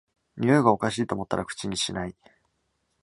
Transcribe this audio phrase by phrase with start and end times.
[0.35, 2.15] においがおかしいと思ったら口にしない